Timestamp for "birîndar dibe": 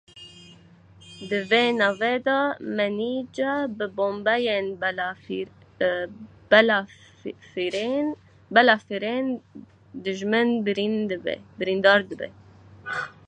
11.59-12.27